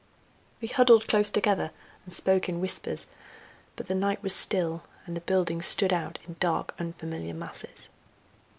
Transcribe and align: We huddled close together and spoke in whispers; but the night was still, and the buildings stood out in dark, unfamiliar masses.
We 0.61 0.67
huddled 0.67 1.07
close 1.07 1.29
together 1.29 1.69
and 2.05 2.11
spoke 2.11 2.49
in 2.49 2.59
whispers; 2.59 3.05
but 3.75 3.87
the 3.87 3.93
night 3.93 4.23
was 4.23 4.33
still, 4.33 4.81
and 5.05 5.15
the 5.15 5.21
buildings 5.21 5.67
stood 5.67 5.93
out 5.93 6.17
in 6.25 6.37
dark, 6.39 6.73
unfamiliar 6.79 7.35
masses. 7.35 7.87